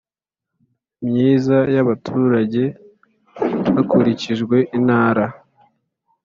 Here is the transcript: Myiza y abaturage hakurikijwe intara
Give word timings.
Myiza 1.05 1.57
y 1.75 1.77
abaturage 1.83 2.63
hakurikijwe 3.75 4.57
intara 4.77 5.25